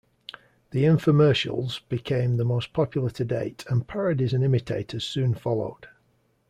The 0.71 0.83
infomercials 0.85 1.81
became 1.87 2.37
the 2.37 2.43
most 2.43 2.73
popular 2.73 3.11
to 3.11 3.23
date, 3.23 3.63
and 3.69 3.87
parodies 3.87 4.33
and 4.33 4.43
imitators 4.43 5.03
soon 5.03 5.35
followed. 5.35 5.89